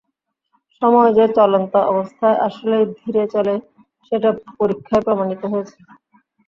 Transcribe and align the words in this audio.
সময় 0.81 1.11
যে 1.17 1.25
চলন্ত 1.37 1.73
অবস্থায় 1.91 2.37
আসলেই 2.47 2.85
ধীরে 2.99 3.23
চলে 3.33 3.53
সেটা 4.07 4.29
পরীক্ষায় 4.59 5.03
প্রমাণিত 5.05 5.43
হয়েছে। 5.51 5.77